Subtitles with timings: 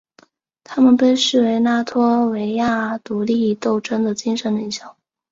[0.63, 4.83] 他们被视为拉脱维亚独立斗争的精神领袖。